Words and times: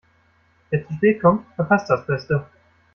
Wer 0.71 0.83
zu 0.87 0.93
spät 0.93 1.21
kommt, 1.21 1.45
verpasst 1.53 1.87
das 1.91 2.07
Beste. 2.07 2.47